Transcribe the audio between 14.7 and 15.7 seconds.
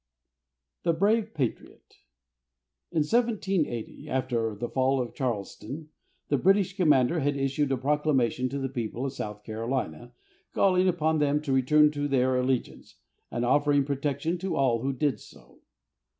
who did so.